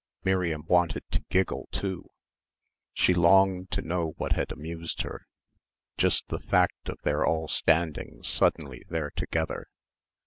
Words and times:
Miriam 0.23 0.63
wanted 0.65 1.03
to 1.11 1.23
giggle 1.29 1.69
too. 1.71 2.09
She 2.91 3.13
longed 3.13 3.69
to 3.69 3.83
know 3.83 4.15
what 4.17 4.31
had 4.31 4.51
amused 4.51 5.03
her... 5.03 5.27
just 5.95 6.27
the 6.29 6.39
fact 6.39 6.89
of 6.89 6.97
their 7.03 7.23
all 7.23 7.47
standing 7.47 8.23
suddenly 8.23 8.83
there 8.89 9.11
together. 9.11 9.67